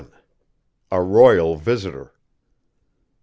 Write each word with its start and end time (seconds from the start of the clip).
A 0.91 0.99
ROYAL 0.99 1.57
VISITOR. 1.57 2.11